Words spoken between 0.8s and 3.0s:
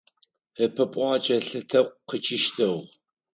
пӏуакӏэ лъы тӏэкӏу къичъыщтыгъ.